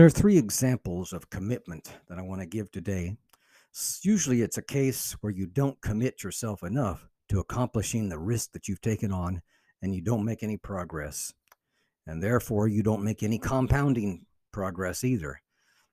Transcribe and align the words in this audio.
There 0.00 0.06
are 0.06 0.08
three 0.08 0.38
examples 0.38 1.12
of 1.12 1.28
commitment 1.28 1.92
that 2.08 2.18
I 2.18 2.22
want 2.22 2.40
to 2.40 2.46
give 2.46 2.72
today. 2.72 3.18
Usually, 4.00 4.40
it's 4.40 4.56
a 4.56 4.62
case 4.62 5.12
where 5.20 5.30
you 5.30 5.44
don't 5.44 5.78
commit 5.82 6.24
yourself 6.24 6.62
enough 6.62 7.06
to 7.28 7.38
accomplishing 7.38 8.08
the 8.08 8.18
risk 8.18 8.52
that 8.52 8.66
you've 8.66 8.80
taken 8.80 9.12
on 9.12 9.42
and 9.82 9.94
you 9.94 10.00
don't 10.00 10.24
make 10.24 10.42
any 10.42 10.56
progress. 10.56 11.34
And 12.06 12.22
therefore, 12.22 12.66
you 12.66 12.82
don't 12.82 13.04
make 13.04 13.22
any 13.22 13.38
compounding 13.38 14.24
progress 14.52 15.04
either. 15.04 15.42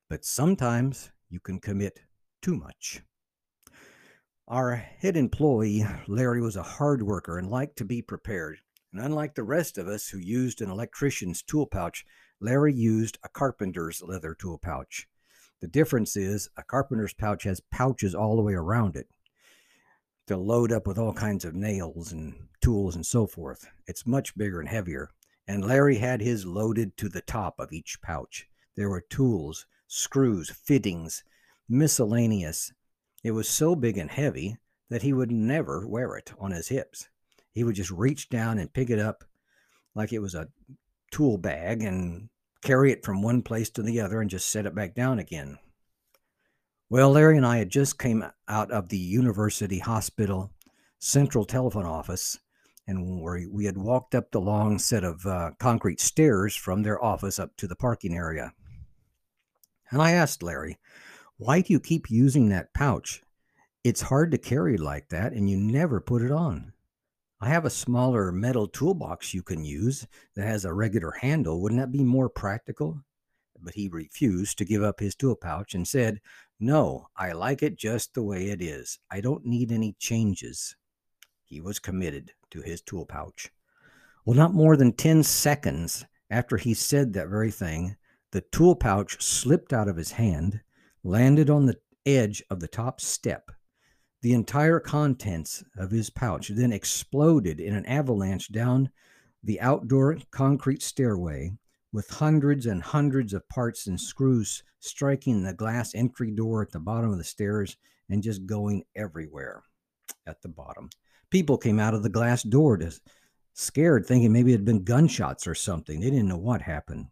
But 0.08 0.24
sometimes 0.24 1.12
you 1.28 1.38
can 1.38 1.60
commit 1.60 2.00
too 2.40 2.56
much. 2.56 3.02
Our 4.46 4.74
head 4.76 5.18
employee, 5.18 5.84
Larry, 6.06 6.40
was 6.40 6.56
a 6.56 6.62
hard 6.62 7.02
worker 7.02 7.36
and 7.36 7.50
liked 7.50 7.76
to 7.76 7.84
be 7.84 8.00
prepared. 8.00 8.56
And 8.90 9.02
unlike 9.02 9.34
the 9.34 9.44
rest 9.44 9.76
of 9.76 9.86
us 9.86 10.08
who 10.08 10.16
used 10.16 10.62
an 10.62 10.70
electrician's 10.70 11.42
tool 11.42 11.66
pouch, 11.66 12.06
Larry 12.40 12.72
used 12.72 13.18
a 13.22 13.28
carpenter's 13.28 14.02
leather 14.02 14.34
tool 14.34 14.58
pouch. 14.58 15.08
The 15.60 15.66
difference 15.66 16.16
is 16.16 16.48
a 16.56 16.62
carpenter's 16.62 17.14
pouch 17.14 17.42
has 17.44 17.60
pouches 17.60 18.14
all 18.14 18.36
the 18.36 18.42
way 18.42 18.54
around 18.54 18.96
it 18.96 19.08
to 20.28 20.36
load 20.36 20.70
up 20.70 20.86
with 20.86 20.98
all 20.98 21.12
kinds 21.12 21.44
of 21.44 21.54
nails 21.54 22.12
and 22.12 22.48
tools 22.60 22.94
and 22.94 23.04
so 23.04 23.26
forth. 23.26 23.66
It's 23.86 24.06
much 24.06 24.36
bigger 24.36 24.60
and 24.60 24.68
heavier. 24.68 25.08
And 25.48 25.64
Larry 25.64 25.96
had 25.96 26.20
his 26.20 26.44
loaded 26.44 26.96
to 26.98 27.08
the 27.08 27.22
top 27.22 27.58
of 27.58 27.72
each 27.72 28.00
pouch. 28.02 28.46
There 28.76 28.90
were 28.90 29.00
tools, 29.00 29.66
screws, 29.86 30.50
fittings, 30.50 31.24
miscellaneous. 31.68 32.72
It 33.24 33.30
was 33.30 33.48
so 33.48 33.74
big 33.74 33.96
and 33.96 34.10
heavy 34.10 34.58
that 34.90 35.02
he 35.02 35.12
would 35.12 35.32
never 35.32 35.88
wear 35.88 36.14
it 36.16 36.32
on 36.38 36.50
his 36.50 36.68
hips. 36.68 37.08
He 37.52 37.64
would 37.64 37.74
just 37.74 37.90
reach 37.90 38.28
down 38.28 38.58
and 38.58 38.72
pick 38.72 38.90
it 38.90 38.98
up 38.98 39.24
like 39.94 40.12
it 40.12 40.20
was 40.20 40.34
a 40.34 40.48
tool 41.18 41.36
bag 41.36 41.82
and 41.82 42.28
carry 42.62 42.92
it 42.92 43.04
from 43.04 43.22
one 43.22 43.42
place 43.42 43.68
to 43.68 43.82
the 43.82 44.00
other 44.00 44.20
and 44.20 44.30
just 44.30 44.48
set 44.48 44.66
it 44.66 44.74
back 44.74 44.94
down 44.94 45.18
again. 45.18 45.58
Well, 46.88 47.10
Larry 47.10 47.36
and 47.36 47.44
I 47.44 47.56
had 47.56 47.70
just 47.70 47.98
came 47.98 48.24
out 48.46 48.70
of 48.70 48.88
the 48.88 48.98
University 48.98 49.80
Hospital 49.80 50.52
central 51.00 51.44
telephone 51.44 51.86
office, 51.86 52.38
and 52.86 53.20
we 53.20 53.64
had 53.64 53.76
walked 53.76 54.14
up 54.14 54.30
the 54.30 54.40
long 54.40 54.78
set 54.78 55.02
of 55.02 55.26
uh, 55.26 55.50
concrete 55.58 56.00
stairs 56.00 56.54
from 56.54 56.84
their 56.84 57.02
office 57.04 57.40
up 57.40 57.56
to 57.56 57.66
the 57.66 57.74
parking 57.74 58.14
area. 58.14 58.52
And 59.90 60.00
I 60.00 60.12
asked 60.12 60.40
Larry, 60.40 60.78
"Why 61.36 61.62
do 61.62 61.72
you 61.72 61.80
keep 61.80 62.08
using 62.08 62.48
that 62.50 62.72
pouch? 62.72 63.24
It's 63.82 64.02
hard 64.02 64.30
to 64.30 64.38
carry 64.38 64.76
like 64.76 65.08
that, 65.08 65.32
and 65.32 65.50
you 65.50 65.56
never 65.56 66.00
put 66.00 66.22
it 66.22 66.30
on." 66.30 66.74
I 67.40 67.48
have 67.50 67.64
a 67.64 67.70
smaller 67.70 68.32
metal 68.32 68.66
toolbox 68.66 69.32
you 69.32 69.44
can 69.44 69.64
use 69.64 70.06
that 70.34 70.46
has 70.46 70.64
a 70.64 70.74
regular 70.74 71.12
handle. 71.12 71.60
Wouldn't 71.60 71.80
that 71.80 71.92
be 71.92 72.02
more 72.02 72.28
practical? 72.28 73.04
But 73.60 73.74
he 73.74 73.88
refused 73.88 74.58
to 74.58 74.64
give 74.64 74.82
up 74.82 74.98
his 74.98 75.14
tool 75.14 75.36
pouch 75.36 75.74
and 75.74 75.86
said, 75.86 76.20
no, 76.58 77.06
I 77.16 77.32
like 77.32 77.62
it 77.62 77.76
just 77.76 78.14
the 78.14 78.24
way 78.24 78.48
it 78.48 78.60
is. 78.60 78.98
I 79.10 79.20
don't 79.20 79.46
need 79.46 79.70
any 79.70 79.94
changes. 80.00 80.74
He 81.44 81.60
was 81.60 81.78
committed 81.78 82.32
to 82.50 82.60
his 82.60 82.82
tool 82.82 83.06
pouch. 83.06 83.52
Well, 84.24 84.36
not 84.36 84.52
more 84.52 84.76
than 84.76 84.92
10 84.92 85.22
seconds 85.22 86.04
after 86.30 86.56
he 86.56 86.74
said 86.74 87.12
that 87.12 87.28
very 87.28 87.52
thing, 87.52 87.96
the 88.32 88.40
tool 88.40 88.74
pouch 88.74 89.22
slipped 89.22 89.72
out 89.72 89.88
of 89.88 89.96
his 89.96 90.10
hand, 90.12 90.60
landed 91.04 91.48
on 91.48 91.66
the 91.66 91.78
edge 92.04 92.42
of 92.50 92.58
the 92.58 92.68
top 92.68 93.00
step. 93.00 93.50
The 94.20 94.32
entire 94.32 94.80
contents 94.80 95.62
of 95.76 95.90
his 95.90 96.10
pouch 96.10 96.48
then 96.48 96.72
exploded 96.72 97.60
in 97.60 97.74
an 97.74 97.86
avalanche 97.86 98.50
down 98.50 98.90
the 99.44 99.60
outdoor 99.60 100.18
concrete 100.30 100.82
stairway 100.82 101.52
with 101.92 102.10
hundreds 102.10 102.66
and 102.66 102.82
hundreds 102.82 103.32
of 103.32 103.48
parts 103.48 103.86
and 103.86 104.00
screws 104.00 104.62
striking 104.80 105.42
the 105.42 105.54
glass 105.54 105.94
entry 105.94 106.30
door 106.30 106.62
at 106.62 106.72
the 106.72 106.80
bottom 106.80 107.10
of 107.10 107.18
the 107.18 107.24
stairs 107.24 107.76
and 108.10 108.22
just 108.22 108.46
going 108.46 108.84
everywhere 108.96 109.62
at 110.26 110.42
the 110.42 110.48
bottom. 110.48 110.90
People 111.30 111.56
came 111.56 111.78
out 111.78 111.94
of 111.94 112.02
the 112.02 112.08
glass 112.08 112.42
door 112.42 112.76
to, 112.76 112.92
scared, 113.54 114.06
thinking 114.06 114.32
maybe 114.32 114.52
it 114.52 114.56
had 114.56 114.64
been 114.64 114.84
gunshots 114.84 115.46
or 115.46 115.54
something. 115.54 116.00
They 116.00 116.10
didn't 116.10 116.28
know 116.28 116.38
what 116.38 116.62
happened. 116.62 117.06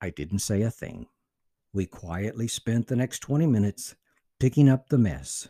I 0.00 0.10
didn't 0.10 0.40
say 0.40 0.62
a 0.62 0.70
thing. 0.70 1.06
We 1.72 1.86
quietly 1.86 2.48
spent 2.48 2.86
the 2.86 2.96
next 2.96 3.20
20 3.20 3.46
minutes 3.46 3.94
picking 4.38 4.68
up 4.68 4.88
the 4.88 4.98
mess. 4.98 5.48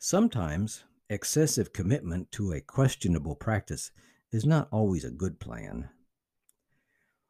Sometimes 0.00 0.84
excessive 1.10 1.72
commitment 1.72 2.30
to 2.30 2.52
a 2.52 2.60
questionable 2.60 3.34
practice 3.34 3.90
is 4.30 4.46
not 4.46 4.68
always 4.70 5.04
a 5.04 5.10
good 5.10 5.40
plan. 5.40 5.88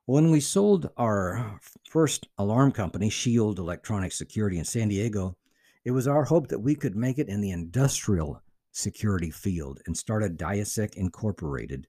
When 0.04 0.30
we 0.30 0.40
sold 0.40 0.90
our 0.98 1.60
first 1.88 2.28
alarm 2.36 2.72
company, 2.72 3.08
Shield 3.08 3.58
Electronic 3.58 4.12
Security 4.12 4.58
in 4.58 4.66
San 4.66 4.88
Diego, 4.88 5.38
it 5.86 5.92
was 5.92 6.06
our 6.06 6.24
hope 6.24 6.48
that 6.48 6.58
we 6.58 6.74
could 6.74 6.94
make 6.94 7.18
it 7.18 7.30
in 7.30 7.40
the 7.40 7.52
industrial 7.52 8.42
security 8.72 9.30
field 9.30 9.80
and 9.86 9.96
start 9.96 10.22
a 10.22 10.28
Diasec 10.28 10.94
Incorporated. 10.94 11.86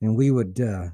And 0.00 0.16
we 0.16 0.30
would 0.30 0.58
uh, 0.58 0.88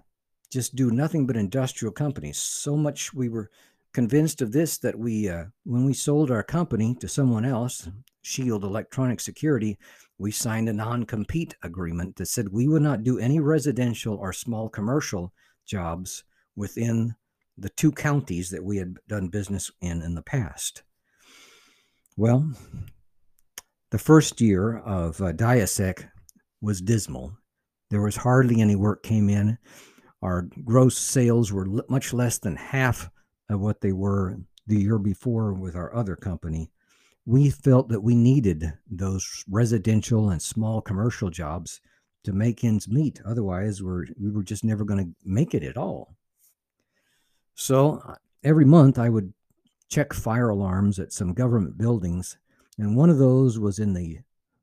just 0.50 0.75
do 0.75 0.91
nothing 0.91 1.25
but 1.25 1.36
industrial 1.36 1.92
companies. 1.92 2.38
So 2.38 2.76
much 2.76 3.15
we 3.15 3.28
were 3.28 3.50
convinced 3.98 4.41
of 4.41 4.53
this 4.53 4.78
that 4.78 4.97
we, 4.97 5.28
uh, 5.28 5.47
when 5.64 5.84
we 5.84 5.92
sold 5.92 6.31
our 6.31 6.44
company 6.44 6.94
to 6.94 7.09
someone 7.09 7.44
else, 7.44 7.88
Shield 8.22 8.62
Electronic 8.62 9.19
Security, 9.19 9.76
we 10.19 10.31
signed 10.31 10.69
a 10.69 10.72
non 10.72 11.04
compete 11.04 11.56
agreement 11.64 12.14
that 12.14 12.26
said 12.26 12.48
we 12.48 12.69
would 12.69 12.82
not 12.82 13.03
do 13.03 13.19
any 13.19 13.41
residential 13.41 14.14
or 14.14 14.32
small 14.32 14.69
commercial 14.69 15.32
jobs 15.66 16.22
within 16.54 17.16
the 17.56 17.70
two 17.70 17.91
counties 17.91 18.50
that 18.50 18.62
we 18.62 18.76
had 18.76 18.98
done 19.09 19.26
business 19.26 19.69
in 19.81 20.00
in 20.03 20.15
the 20.15 20.22
past. 20.22 20.84
Well, 22.16 22.53
the 23.91 23.98
first 23.98 24.41
year 24.41 24.78
of 24.78 25.20
uh, 25.20 25.32
Diasec 25.32 26.09
was 26.60 26.80
dismal. 26.80 27.36
There 27.91 28.03
was 28.03 28.15
hardly 28.15 28.60
any 28.60 28.76
work 28.76 29.03
came 29.03 29.28
in. 29.28 29.59
Our 30.22 30.42
gross 30.65 30.97
sales 30.97 31.50
were 31.53 31.66
much 31.88 32.12
less 32.12 32.38
than 32.38 32.54
half 32.54 33.10
of 33.48 33.60
what 33.60 33.81
they 33.81 33.92
were 33.92 34.38
the 34.66 34.81
year 34.81 34.98
before 34.98 35.53
with 35.53 35.75
our 35.75 35.94
other 35.94 36.16
company. 36.16 36.70
We 37.25 37.50
felt 37.50 37.88
that 37.88 38.00
we 38.00 38.14
needed 38.14 38.72
those 38.91 39.44
residential 39.48 40.31
and 40.31 40.41
small 40.41 40.81
commercial 40.81 41.31
jobs 41.31 41.81
to 42.25 42.32
make 42.32 42.64
ends 42.64 42.88
meet. 42.88 43.20
Otherwise, 43.25 43.82
we're, 43.82 44.06
we 44.20 44.31
were 44.31 44.42
just 44.42 44.64
never 44.64 44.84
going 44.84 45.04
to 45.04 45.14
make 45.25 45.54
it 45.54 45.62
at 45.62 45.76
all. 45.76 46.14
So 47.54 48.03
uh, 48.06 48.14
every 48.44 48.64
month 48.64 48.98
I 48.98 49.09
would 49.09 49.32
check 49.88 50.12
fire 50.12 50.50
alarms 50.50 50.98
at 50.98 51.12
some 51.12 51.32
government 51.32 51.78
buildings, 51.78 52.38
and 52.78 52.97
one 52.97 53.10
of 53.10 53.19
those 53.19 53.59
was 53.59 53.78
in 53.78 53.94
the 53.94 54.20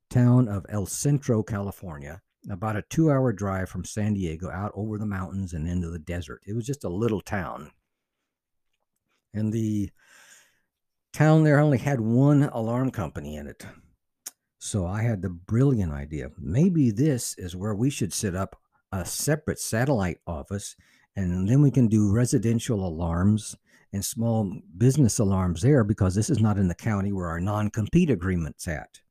town 0.10 0.48
of 0.48 0.66
El 0.70 0.86
Centro, 0.86 1.44
California, 1.44 2.22
about 2.50 2.76
a 2.78 2.84
two 2.84 3.12
hour 3.12 3.34
drive 3.34 3.70
from 3.70 3.84
San 3.84 4.14
Diego 4.14 4.50
out 4.50 4.72
over 4.76 4.98
the 4.98 5.06
mountains 5.06 5.54
and 5.54 5.68
into 5.68 5.90
the 5.90 6.00
desert. 6.00 6.42
It 6.46 6.54
was 6.54 6.66
just 6.66 6.84
a 6.84 6.90
little 6.90 7.22
town. 7.22 7.72
And 9.36 9.52
the 9.52 9.92
town 11.14 11.44
there 11.44 11.60
only 11.60 11.78
had 11.78 12.00
one 12.00 12.44
alarm 12.44 12.90
company 12.92 13.36
in 13.36 13.48
it. 13.48 13.66
So 14.58 14.88
I 14.88 15.04
had 15.04 15.22
the 15.22 15.30
brilliant 15.30 15.94
idea 15.94 16.30
maybe 16.40 16.90
this 16.90 17.36
is 17.38 17.56
where 17.56 17.76
we 17.76 17.90
should 17.90 18.14
set 18.14 18.34
up 18.34 18.60
a 18.92 19.06
separate 19.06 19.60
satellite 19.60 20.18
office 20.26 20.76
and 21.16 21.48
then 21.48 21.62
we 21.62 21.70
can 21.70 21.88
do 21.88 22.12
residential 22.12 22.86
alarms 22.88 23.56
and 23.94 24.04
small 24.04 24.52
business 24.78 25.20
alarms 25.20 25.62
there 25.62 25.84
because 25.84 26.16
this 26.16 26.30
is 26.30 26.40
not 26.40 26.58
in 26.58 26.68
the 26.68 26.76
county 26.76 27.12
where 27.12 27.28
our 27.28 27.40
non-compete 27.40 28.10
agreement's 28.10 28.68
at. 28.68 29.02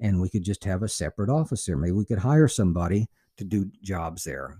And 0.00 0.20
we 0.20 0.28
could 0.30 0.44
just 0.44 0.64
have 0.64 0.82
a 0.82 0.88
separate 0.88 1.30
office 1.30 1.64
there. 1.64 1.76
Maybe 1.76 1.92
we 1.92 2.04
could 2.04 2.18
hire 2.18 2.48
somebody 2.48 3.08
to 3.36 3.44
do 3.44 3.70
jobs 3.82 4.24
there. 4.24 4.58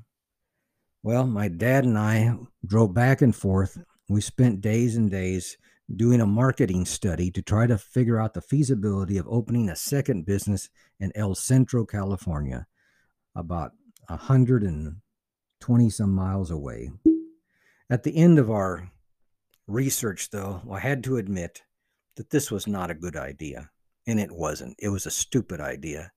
Well 1.02 1.26
my 1.26 1.48
dad 1.48 1.84
and 1.84 1.96
i 1.96 2.36
drove 2.66 2.92
back 2.92 3.22
and 3.22 3.34
forth 3.34 3.78
we 4.08 4.20
spent 4.20 4.60
days 4.60 4.96
and 4.96 5.10
days 5.10 5.56
doing 5.94 6.20
a 6.20 6.26
marketing 6.26 6.84
study 6.84 7.30
to 7.30 7.42
try 7.42 7.66
to 7.66 7.78
figure 7.78 8.20
out 8.20 8.34
the 8.34 8.40
feasibility 8.40 9.18
of 9.18 9.26
opening 9.28 9.68
a 9.68 9.76
second 9.76 10.26
business 10.26 10.68
in 10.98 11.12
el 11.14 11.34
centro 11.34 11.84
california 11.84 12.66
about 13.36 13.72
a 14.08 14.16
hundred 14.16 14.62
and 14.62 14.96
20 15.60 15.90
some 15.90 16.12
miles 16.12 16.50
away. 16.50 16.90
At 17.88 18.02
the 18.02 18.16
end 18.16 18.38
of 18.38 18.50
our 18.50 18.90
research, 19.66 20.30
though, 20.30 20.62
I 20.70 20.80
had 20.80 21.04
to 21.04 21.16
admit 21.16 21.62
that 22.16 22.30
this 22.30 22.50
was 22.50 22.66
not 22.66 22.90
a 22.90 22.94
good 22.94 23.16
idea. 23.16 23.70
And 24.06 24.20
it 24.20 24.30
wasn't. 24.30 24.76
It 24.78 24.88
was 24.88 25.06
a 25.06 25.10
stupid 25.10 25.60
idea. 25.60 26.12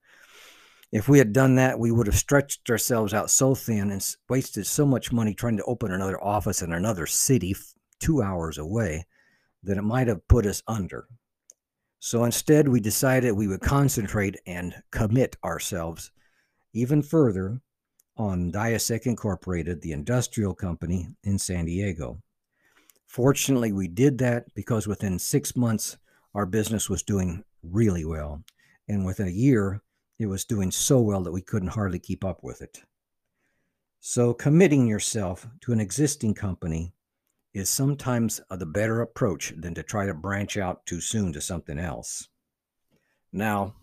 If 0.91 1.07
we 1.07 1.17
had 1.17 1.33
done 1.33 1.55
that, 1.55 1.79
we 1.79 1.91
would 1.91 2.07
have 2.07 2.15
stretched 2.15 2.69
ourselves 2.69 3.13
out 3.13 3.29
so 3.29 3.55
thin 3.55 3.91
and 3.91 4.15
wasted 4.27 4.65
so 4.67 4.85
much 4.85 5.11
money 5.11 5.33
trying 5.33 5.57
to 5.57 5.63
open 5.63 5.91
another 5.91 6.23
office 6.23 6.61
in 6.61 6.73
another 6.73 7.05
city 7.05 7.55
two 7.99 8.21
hours 8.21 8.57
away 8.57 9.05
that 9.63 9.77
it 9.77 9.83
might 9.83 10.07
have 10.07 10.27
put 10.27 10.45
us 10.45 10.63
under. 10.67 11.07
So 11.99 12.23
instead, 12.23 12.67
we 12.67 12.79
decided 12.79 13.33
we 13.33 13.47
would 13.47 13.61
concentrate 13.61 14.37
and 14.45 14.73
commit 14.91 15.35
ourselves 15.43 16.11
even 16.73 17.01
further 17.01 17.61
on 18.15 18.51
Diasec 18.51 19.05
Incorporated, 19.05 19.81
the 19.81 19.91
industrial 19.91 20.53
company 20.53 21.07
in 21.23 21.37
San 21.37 21.65
Diego. 21.65 22.21
Fortunately, 23.05 23.71
we 23.71 23.87
did 23.87 24.17
that 24.19 24.53
because 24.53 24.87
within 24.87 25.17
six 25.17 25.55
months, 25.55 25.97
our 26.35 26.45
business 26.45 26.89
was 26.89 27.03
doing 27.03 27.43
really 27.63 28.05
well. 28.05 28.43
And 28.87 29.05
within 29.05 29.27
a 29.27 29.31
year, 29.31 29.81
it 30.19 30.27
was 30.27 30.45
doing 30.45 30.71
so 30.71 30.99
well 30.99 31.21
that 31.23 31.31
we 31.31 31.41
couldn't 31.41 31.69
hardly 31.69 31.99
keep 31.99 32.23
up 32.23 32.43
with 32.43 32.61
it. 32.61 32.83
So, 33.99 34.33
committing 34.33 34.87
yourself 34.87 35.47
to 35.61 35.73
an 35.73 35.79
existing 35.79 36.33
company 36.33 36.93
is 37.53 37.69
sometimes 37.69 38.41
uh, 38.49 38.55
the 38.55 38.65
better 38.65 39.01
approach 39.01 39.53
than 39.57 39.73
to 39.73 39.83
try 39.83 40.05
to 40.05 40.13
branch 40.13 40.57
out 40.57 40.85
too 40.85 41.01
soon 41.01 41.33
to 41.33 41.41
something 41.41 41.79
else. 41.79 42.27
Now, 43.31 43.75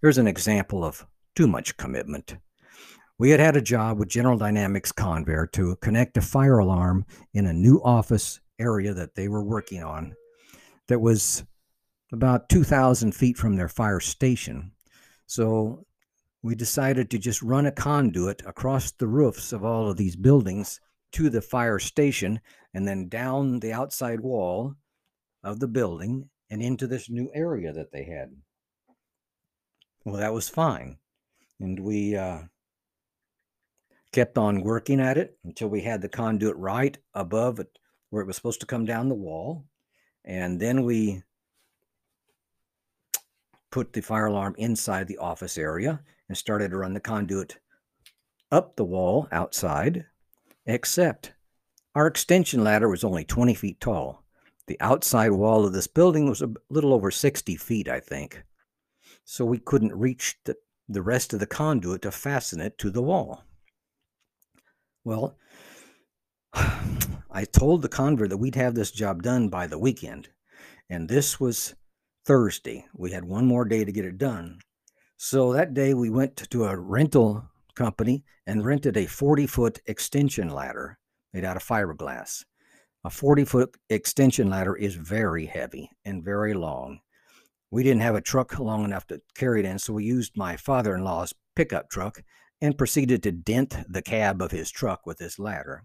here's 0.00 0.18
an 0.18 0.26
example 0.26 0.84
of 0.84 1.06
too 1.34 1.46
much 1.46 1.76
commitment. 1.76 2.36
We 3.18 3.30
had 3.30 3.40
had 3.40 3.56
a 3.56 3.62
job 3.62 3.98
with 3.98 4.08
General 4.08 4.38
Dynamics 4.38 4.92
Convair 4.92 5.50
to 5.52 5.76
connect 5.76 6.16
a 6.16 6.22
fire 6.22 6.58
alarm 6.58 7.04
in 7.32 7.46
a 7.46 7.52
new 7.52 7.80
office 7.84 8.40
area 8.58 8.92
that 8.94 9.14
they 9.14 9.28
were 9.28 9.44
working 9.44 9.82
on 9.82 10.14
that 10.88 11.00
was 11.00 11.44
about 12.12 12.48
2,000 12.48 13.12
feet 13.12 13.36
from 13.36 13.56
their 13.56 13.68
fire 13.68 14.00
station. 14.00 14.72
So 15.26 15.86
we 16.42 16.54
decided 16.54 17.10
to 17.10 17.18
just 17.18 17.42
run 17.42 17.66
a 17.66 17.72
conduit 17.72 18.42
across 18.46 18.90
the 18.90 19.06
roofs 19.06 19.52
of 19.52 19.64
all 19.64 19.88
of 19.90 19.96
these 19.96 20.16
buildings 20.16 20.80
to 21.12 21.30
the 21.30 21.40
fire 21.40 21.78
station 21.78 22.40
and 22.74 22.86
then 22.86 23.08
down 23.08 23.60
the 23.60 23.72
outside 23.72 24.20
wall 24.20 24.74
of 25.42 25.60
the 25.60 25.68
building 25.68 26.28
and 26.50 26.60
into 26.60 26.86
this 26.86 27.08
new 27.08 27.30
area 27.34 27.72
that 27.72 27.92
they 27.92 28.04
had. 28.04 28.32
Well, 30.04 30.16
that 30.16 30.34
was 30.34 30.48
fine. 30.48 30.98
And 31.60 31.80
we 31.80 32.16
uh, 32.16 32.42
kept 34.12 34.36
on 34.36 34.62
working 34.62 35.00
at 35.00 35.16
it 35.16 35.38
until 35.44 35.68
we 35.68 35.80
had 35.80 36.02
the 36.02 36.08
conduit 36.08 36.56
right 36.56 36.98
above 37.14 37.60
it 37.60 37.78
where 38.10 38.22
it 38.22 38.26
was 38.26 38.36
supposed 38.36 38.60
to 38.60 38.66
come 38.66 38.84
down 38.84 39.08
the 39.08 39.14
wall. 39.14 39.64
And 40.24 40.60
then 40.60 40.84
we 40.84 41.22
put 43.70 43.92
the 43.92 44.00
fire 44.00 44.26
alarm 44.26 44.54
inside 44.58 45.08
the 45.08 45.18
office 45.18 45.58
area 45.58 46.00
and 46.28 46.36
started 46.36 46.70
to 46.70 46.76
run 46.76 46.94
the 46.94 47.00
conduit 47.00 47.58
up 48.52 48.76
the 48.76 48.84
wall 48.84 49.26
outside, 49.32 50.06
except 50.66 51.32
our 51.94 52.06
extension 52.06 52.64
ladder 52.64 52.88
was 52.88 53.04
only 53.04 53.24
20 53.24 53.54
feet 53.54 53.80
tall. 53.80 54.24
The 54.66 54.80
outside 54.80 55.30
wall 55.30 55.64
of 55.64 55.72
this 55.72 55.86
building 55.86 56.28
was 56.28 56.42
a 56.42 56.52
little 56.70 56.92
over 56.92 57.10
60 57.10 57.54
feet, 57.56 57.88
I 57.88 58.00
think. 58.00 58.42
So 59.24 59.44
we 59.44 59.58
couldn't 59.58 59.94
reach 59.94 60.36
the, 60.44 60.56
the 60.88 61.02
rest 61.02 61.32
of 61.32 61.40
the 61.40 61.46
conduit 61.46 62.02
to 62.02 62.10
fasten 62.10 62.60
it 62.60 62.78
to 62.78 62.90
the 62.90 63.02
wall. 63.02 63.44
Well, 65.04 65.36
I 66.54 67.44
told 67.44 67.82
the 67.82 67.88
Convair 67.88 68.28
that 68.28 68.38
we'd 68.38 68.54
have 68.54 68.74
this 68.74 68.90
job 68.90 69.22
done 69.22 69.48
by 69.48 69.66
the 69.66 69.78
weekend, 69.78 70.28
and 70.88 71.08
this 71.08 71.38
was 71.38 71.74
Thursday. 72.24 72.86
We 72.94 73.10
had 73.10 73.24
one 73.24 73.46
more 73.46 73.64
day 73.64 73.84
to 73.84 73.92
get 73.92 74.04
it 74.04 74.18
done. 74.18 74.60
So 75.16 75.52
that 75.52 75.74
day 75.74 75.94
we 75.94 76.10
went 76.10 76.36
to 76.50 76.64
a 76.64 76.76
rental 76.76 77.44
company 77.74 78.24
and 78.46 78.64
rented 78.64 78.96
a 78.96 79.06
40 79.06 79.46
foot 79.46 79.80
extension 79.86 80.48
ladder 80.48 80.98
made 81.34 81.44
out 81.44 81.56
of 81.56 81.64
fiberglass. 81.64 82.44
A 83.04 83.10
40 83.10 83.44
foot 83.44 83.76
extension 83.90 84.48
ladder 84.48 84.74
is 84.74 84.94
very 84.94 85.44
heavy 85.44 85.90
and 86.06 86.24
very 86.24 86.54
long. 86.54 87.00
We 87.70 87.82
didn't 87.82 88.02
have 88.02 88.14
a 88.14 88.22
truck 88.22 88.58
long 88.58 88.84
enough 88.84 89.06
to 89.08 89.20
carry 89.34 89.60
it 89.60 89.66
in, 89.66 89.78
so 89.78 89.92
we 89.92 90.04
used 90.04 90.36
my 90.36 90.56
father 90.56 90.94
in 90.94 91.04
law's 91.04 91.34
pickup 91.54 91.90
truck 91.90 92.22
and 92.62 92.78
proceeded 92.78 93.22
to 93.24 93.32
dent 93.32 93.76
the 93.86 94.00
cab 94.00 94.40
of 94.40 94.52
his 94.52 94.70
truck 94.70 95.06
with 95.06 95.18
this 95.18 95.38
ladder. 95.38 95.84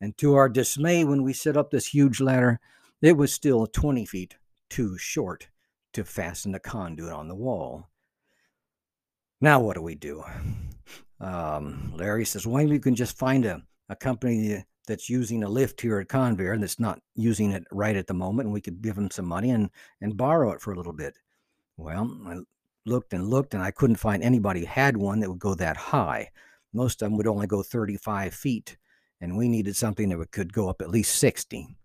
And 0.00 0.16
to 0.18 0.34
our 0.34 0.48
dismay, 0.48 1.02
when 1.02 1.22
we 1.22 1.32
set 1.32 1.56
up 1.56 1.70
this 1.70 1.86
huge 1.86 2.20
ladder, 2.20 2.60
it 3.00 3.16
was 3.16 3.32
still 3.32 3.66
20 3.66 4.04
feet 4.04 4.36
too 4.68 4.98
short 4.98 5.48
to 5.94 6.04
fasten 6.04 6.52
the 6.52 6.60
conduit 6.60 7.12
on 7.12 7.28
the 7.28 7.34
wall. 7.34 7.88
Now, 9.40 9.60
what 9.60 9.74
do 9.74 9.82
we 9.82 9.94
do? 9.94 10.22
Um, 11.20 11.94
Larry 11.96 12.24
says, 12.24 12.46
well, 12.46 12.58
maybe 12.58 12.74
you 12.74 12.80
can 12.80 12.94
just 12.94 13.16
find 13.16 13.44
a, 13.44 13.62
a 13.88 13.96
company 13.96 14.64
that's 14.86 15.08
using 15.08 15.42
a 15.42 15.48
lift 15.48 15.80
here 15.80 15.98
at 15.98 16.08
Convair 16.08 16.52
and 16.52 16.62
that's 16.62 16.80
not 16.80 17.00
using 17.14 17.52
it 17.52 17.64
right 17.70 17.96
at 17.96 18.06
the 18.06 18.14
moment, 18.14 18.46
and 18.46 18.54
we 18.54 18.60
could 18.60 18.82
give 18.82 18.96
them 18.96 19.10
some 19.10 19.26
money 19.26 19.50
and, 19.50 19.70
and 20.00 20.16
borrow 20.16 20.52
it 20.52 20.60
for 20.60 20.72
a 20.72 20.76
little 20.76 20.92
bit. 20.92 21.18
Well, 21.76 22.18
I 22.26 22.36
looked 22.86 23.12
and 23.12 23.28
looked, 23.28 23.54
and 23.54 23.62
I 23.62 23.70
couldn't 23.70 23.96
find 23.96 24.22
anybody 24.22 24.64
had 24.64 24.96
one 24.96 25.20
that 25.20 25.30
would 25.30 25.38
go 25.38 25.54
that 25.54 25.76
high. 25.76 26.30
Most 26.72 27.02
of 27.02 27.06
them 27.06 27.16
would 27.16 27.26
only 27.26 27.46
go 27.46 27.62
35 27.62 28.34
feet, 28.34 28.76
and 29.20 29.36
we 29.36 29.48
needed 29.48 29.76
something 29.76 30.08
that 30.08 30.30
could 30.30 30.52
go 30.52 30.68
up 30.68 30.82
at 30.82 30.90
least 30.90 31.16
60. 31.16 31.76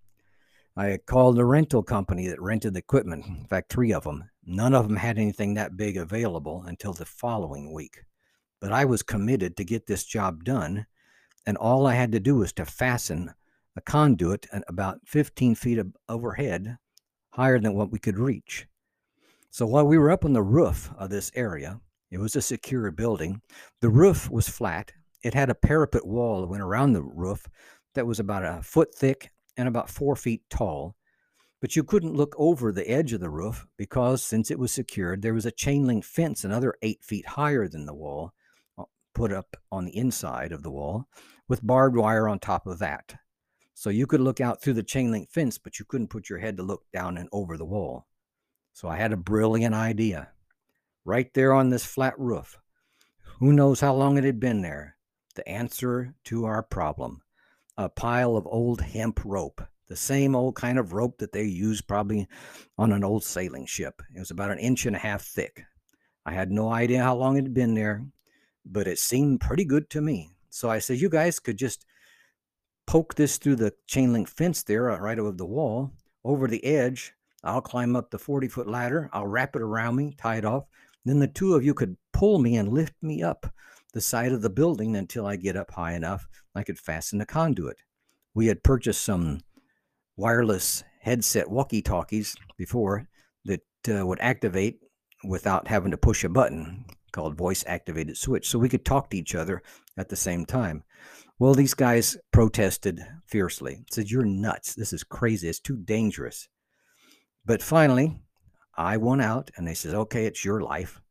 I 0.75 0.97
called 1.05 1.37
a 1.39 1.45
rental 1.45 1.83
company 1.83 2.27
that 2.27 2.41
rented 2.41 2.73
the 2.73 2.79
equipment, 2.79 3.25
in 3.25 3.45
fact, 3.45 3.71
three 3.71 3.91
of 3.91 4.03
them. 4.03 4.29
None 4.45 4.73
of 4.73 4.87
them 4.87 4.97
had 4.97 5.17
anything 5.17 5.53
that 5.53 5.77
big 5.77 5.97
available 5.97 6.63
until 6.65 6.93
the 6.93 7.05
following 7.05 7.73
week. 7.73 8.03
But 8.61 8.71
I 8.71 8.85
was 8.85 9.03
committed 9.03 9.57
to 9.57 9.65
get 9.65 9.87
this 9.87 10.03
job 10.03 10.43
done, 10.43 10.85
and 11.45 11.57
all 11.57 11.87
I 11.87 11.95
had 11.95 12.11
to 12.11 12.19
do 12.19 12.35
was 12.35 12.53
to 12.53 12.65
fasten 12.65 13.33
a 13.75 13.81
conduit 13.81 14.47
about 14.67 14.99
15 15.05 15.55
feet 15.55 15.79
overhead, 16.07 16.77
higher 17.31 17.59
than 17.59 17.75
what 17.75 17.91
we 17.91 17.99
could 17.99 18.17
reach. 18.17 18.67
So 19.49 19.65
while 19.65 19.87
we 19.87 19.97
were 19.97 20.11
up 20.11 20.25
on 20.25 20.33
the 20.33 20.43
roof 20.43 20.91
of 20.97 21.09
this 21.09 21.31
area, 21.35 21.79
it 22.11 22.17
was 22.17 22.35
a 22.35 22.41
secure 22.41 22.91
building. 22.91 23.41
The 23.81 23.89
roof 23.89 24.29
was 24.29 24.49
flat. 24.49 24.93
It 25.23 25.33
had 25.33 25.49
a 25.49 25.55
parapet 25.55 26.05
wall 26.05 26.41
that 26.41 26.47
went 26.47 26.63
around 26.63 26.93
the 26.93 27.03
roof 27.03 27.47
that 27.95 28.07
was 28.07 28.19
about 28.19 28.45
a 28.45 28.61
foot 28.61 28.93
thick 28.93 29.31
and 29.57 29.67
about 29.67 29.89
four 29.89 30.15
feet 30.15 30.41
tall, 30.49 30.95
but 31.61 31.75
you 31.75 31.83
couldn't 31.83 32.15
look 32.15 32.35
over 32.37 32.71
the 32.71 32.89
edge 32.89 33.13
of 33.13 33.19
the 33.19 33.29
roof 33.29 33.65
because, 33.77 34.23
since 34.23 34.49
it 34.49 34.59
was 34.59 34.71
secured, 34.71 35.21
there 35.21 35.33
was 35.33 35.45
a 35.45 35.51
chain 35.51 35.85
link 35.85 36.03
fence 36.05 36.43
another 36.43 36.75
eight 36.81 37.03
feet 37.03 37.25
higher 37.25 37.67
than 37.67 37.85
the 37.85 37.93
wall 37.93 38.33
put 39.19 39.33
up 39.33 39.57
on 39.69 39.83
the 39.83 39.97
inside 39.97 40.53
of 40.53 40.63
the 40.63 40.71
wall 40.71 41.05
with 41.49 41.67
barbed 41.67 41.97
wire 41.97 42.29
on 42.29 42.39
top 42.39 42.65
of 42.65 42.79
that. 42.79 43.15
So 43.73 43.89
you 43.89 44.07
could 44.07 44.21
look 44.21 44.39
out 44.39 44.61
through 44.61 44.75
the 44.75 44.81
chain 44.81 45.11
link 45.11 45.29
fence, 45.29 45.57
but 45.57 45.77
you 45.77 45.83
couldn't 45.83 46.07
put 46.07 46.29
your 46.29 46.39
head 46.39 46.55
to 46.55 46.63
look 46.63 46.83
down 46.93 47.17
and 47.17 47.27
over 47.33 47.57
the 47.57 47.65
wall. 47.65 48.07
So 48.71 48.87
I 48.87 48.95
had 48.95 49.11
a 49.11 49.17
brilliant 49.17 49.75
idea. 49.75 50.29
Right 51.03 51.33
there 51.33 51.51
on 51.51 51.69
this 51.69 51.83
flat 51.83 52.17
roof. 52.17 52.59
Who 53.41 53.51
knows 53.51 53.81
how 53.81 53.93
long 53.93 54.17
it 54.17 54.23
had 54.23 54.39
been 54.39 54.61
there? 54.61 54.95
The 55.35 55.45
answer 55.49 56.15
to 56.25 56.45
our 56.45 56.63
problem 56.63 57.21
a 57.77 57.89
pile 57.89 58.37
of 58.37 58.47
old 58.47 58.79
hemp 58.79 59.19
rope, 59.25 59.61
the 59.89 59.97
same 59.97 60.33
old 60.33 60.55
kind 60.55 60.79
of 60.79 60.93
rope 60.93 61.17
that 61.17 61.33
they 61.33 61.43
used 61.43 61.89
probably 61.89 62.25
on 62.77 62.93
an 62.93 63.03
old 63.03 63.25
sailing 63.25 63.65
ship. 63.65 64.01
It 64.15 64.19
was 64.19 64.31
about 64.31 64.51
an 64.51 64.59
inch 64.59 64.85
and 64.85 64.95
a 64.95 64.99
half 64.99 65.23
thick. 65.23 65.63
I 66.25 66.31
had 66.31 66.51
no 66.51 66.71
idea 66.71 67.03
how 67.03 67.17
long 67.17 67.35
it 67.35 67.43
had 67.43 67.53
been 67.53 67.73
there, 67.73 68.05
but 68.71 68.87
it 68.87 68.99
seemed 68.99 69.41
pretty 69.41 69.65
good 69.65 69.89
to 69.91 70.01
me. 70.01 70.29
So 70.49 70.69
I 70.69 70.79
said, 70.79 70.99
You 70.99 71.09
guys 71.09 71.39
could 71.39 71.57
just 71.57 71.85
poke 72.87 73.15
this 73.15 73.37
through 73.37 73.55
the 73.57 73.73
chain 73.87 74.13
link 74.13 74.27
fence 74.27 74.63
there, 74.63 74.89
uh, 74.89 74.99
right 74.99 75.19
over 75.19 75.31
the 75.31 75.45
wall, 75.45 75.91
over 76.23 76.47
the 76.47 76.63
edge. 76.63 77.13
I'll 77.43 77.61
climb 77.61 77.95
up 77.95 78.11
the 78.11 78.19
40 78.19 78.47
foot 78.47 78.67
ladder. 78.67 79.09
I'll 79.13 79.27
wrap 79.27 79.55
it 79.55 79.61
around 79.61 79.95
me, 79.95 80.15
tie 80.17 80.37
it 80.37 80.45
off. 80.45 80.65
Then 81.05 81.19
the 81.19 81.27
two 81.27 81.55
of 81.55 81.63
you 81.63 81.73
could 81.73 81.97
pull 82.11 82.39
me 82.39 82.57
and 82.57 82.73
lift 82.73 82.93
me 83.01 83.23
up 83.23 83.51
the 83.93 84.01
side 84.01 84.31
of 84.31 84.41
the 84.41 84.49
building 84.49 84.95
until 84.95 85.25
I 85.25 85.35
get 85.35 85.55
up 85.55 85.71
high 85.71 85.93
enough 85.93 86.27
I 86.55 86.63
could 86.63 86.77
fasten 86.77 87.19
the 87.19 87.25
conduit. 87.25 87.77
We 88.33 88.47
had 88.47 88.63
purchased 88.63 89.03
some 89.03 89.39
wireless 90.17 90.83
headset 91.01 91.49
walkie 91.49 91.81
talkies 91.81 92.35
before 92.57 93.07
that 93.45 93.61
uh, 93.89 94.05
would 94.05 94.19
activate 94.19 94.81
without 95.23 95.67
having 95.67 95.91
to 95.91 95.97
push 95.97 96.23
a 96.23 96.29
button 96.29 96.85
called 97.09 97.37
voice 97.37 97.63
activated 97.67 98.17
switch. 98.17 98.47
So 98.47 98.59
we 98.59 98.69
could 98.69 98.85
talk 98.85 99.09
to 99.09 99.17
each 99.17 99.35
other 99.35 99.61
at 99.97 100.09
the 100.09 100.15
same 100.15 100.45
time. 100.45 100.83
Well, 101.37 101.53
these 101.53 101.73
guys 101.73 102.17
protested 102.31 102.99
fiercely, 103.25 103.83
said, 103.91 104.11
You're 104.11 104.25
nuts. 104.25 104.75
This 104.75 104.93
is 104.93 105.03
crazy. 105.03 105.47
It's 105.47 105.59
too 105.59 105.77
dangerous. 105.77 106.49
But 107.45 107.63
finally, 107.63 108.19
I 108.77 108.97
won 108.97 109.21
out 109.21 109.51
and 109.55 109.67
they 109.67 109.73
said, 109.73 109.95
Okay, 109.95 110.25
it's 110.25 110.43
your 110.43 110.61
life. 110.61 111.01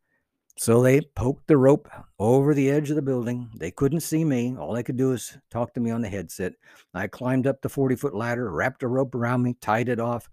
So 0.59 0.83
they 0.83 1.01
poked 1.01 1.47
the 1.47 1.57
rope 1.57 1.89
over 2.19 2.53
the 2.53 2.69
edge 2.69 2.91
of 2.91 2.97
the 2.97 3.03
building. 3.03 3.49
They 3.57 3.71
couldn't 3.71 4.01
see 4.01 4.25
me. 4.25 4.57
All 4.59 4.75
they 4.75 4.83
could 4.83 4.97
do 4.97 5.13
is 5.13 5.39
talk 5.51 5.73
to 5.75 5.81
me 5.81 5.93
on 5.93 6.03
the 6.03 6.09
headset. 6.09 6.55
I 6.93 7.07
climbed 7.07 7.47
up 7.47 7.63
the 7.63 7.69
40 7.69 7.95
foot 7.95 8.15
ladder, 8.15 8.51
wrapped 8.51 8.83
a 8.83 8.89
rope 8.89 9.15
around 9.15 9.45
me, 9.45 9.55
tied 9.61 9.89
it 9.89 10.01
off, 10.01 10.29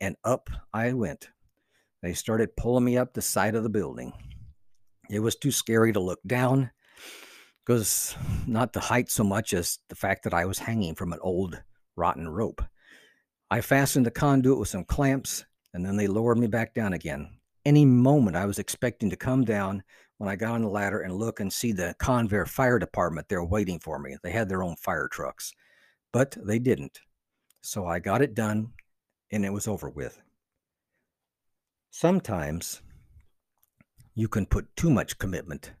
and 0.00 0.14
up 0.24 0.50
I 0.72 0.92
went. 0.92 1.30
They 2.00 2.14
started 2.14 2.56
pulling 2.56 2.84
me 2.84 2.96
up 2.96 3.12
the 3.12 3.22
side 3.22 3.56
of 3.56 3.64
the 3.64 3.68
building. 3.68 4.12
It 5.10 5.20
was 5.20 5.36
too 5.36 5.50
scary 5.50 5.92
to 5.92 6.00
look 6.00 6.20
down 6.26 6.70
because 7.64 8.16
not 8.46 8.72
the 8.72 8.80
height 8.80 9.10
so 9.10 9.24
much 9.24 9.52
as 9.52 9.78
the 9.88 9.94
fact 9.94 10.24
that 10.24 10.34
I 10.34 10.44
was 10.44 10.58
hanging 10.58 10.94
from 10.94 11.12
an 11.12 11.18
old 11.22 11.62
rotten 11.96 12.28
rope. 12.28 12.62
I 13.50 13.60
fastened 13.60 14.06
the 14.06 14.10
conduit 14.10 14.58
with 14.58 14.68
some 14.68 14.84
clamps 14.84 15.44
and 15.72 15.84
then 15.84 15.96
they 15.96 16.06
lowered 16.06 16.38
me 16.38 16.46
back 16.46 16.74
down 16.74 16.92
again 16.92 17.36
any 17.66 17.84
moment 17.84 18.36
I 18.36 18.46
was 18.46 18.60
expecting 18.60 19.10
to 19.10 19.16
come 19.16 19.44
down 19.44 19.82
when 20.18 20.30
I 20.30 20.36
got 20.36 20.52
on 20.52 20.62
the 20.62 20.68
ladder 20.68 21.00
and 21.00 21.12
look 21.12 21.40
and 21.40 21.52
see 21.52 21.72
the 21.72 21.96
Convair 22.00 22.48
Fire 22.48 22.78
Department 22.78 23.28
there 23.28 23.44
waiting 23.44 23.80
for 23.80 23.98
me. 23.98 24.16
They 24.22 24.30
had 24.30 24.48
their 24.48 24.62
own 24.62 24.76
fire 24.76 25.08
trucks, 25.08 25.52
but 26.12 26.36
they 26.40 26.60
didn't. 26.60 27.00
So 27.62 27.84
I 27.84 27.98
got 27.98 28.22
it 28.22 28.34
done 28.34 28.72
and 29.32 29.44
it 29.44 29.52
was 29.52 29.66
over 29.66 29.90
with. 29.90 30.22
Sometimes 31.90 32.82
you 34.16 34.26
can 34.28 34.46
put 34.46 34.74
too 34.74 34.90
much 34.90 35.18
commitment 35.18 35.72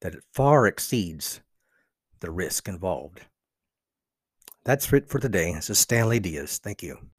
that 0.00 0.14
it 0.14 0.22
far 0.32 0.66
exceeds 0.66 1.40
the 2.20 2.30
risk 2.30 2.68
involved. 2.68 3.22
That's 4.64 4.92
it 4.92 5.10
for 5.10 5.18
today. 5.18 5.52
This 5.52 5.68
is 5.68 5.78
Stanley 5.78 6.20
Diaz. 6.20 6.58
Thank 6.62 6.82
you. 6.82 7.10